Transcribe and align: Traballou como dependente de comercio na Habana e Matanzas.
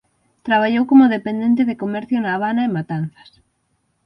Traballou 0.47 0.83
como 0.91 1.11
dependente 1.15 1.61
de 1.69 1.79
comercio 1.83 2.17
na 2.21 2.31
Habana 2.35 2.61
e 2.65 2.73
Matanzas. 2.77 3.29